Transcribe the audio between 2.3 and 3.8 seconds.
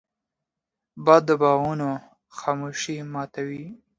خاموشي ماتوي